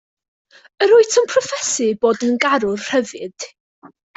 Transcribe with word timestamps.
Yr 0.85 0.93
wyt 0.93 1.19
yn 1.21 1.29
proffesu 1.33 1.91
bod 2.07 2.27
yn 2.31 2.35
garwr 2.47 2.89
rhyddid. 2.89 3.51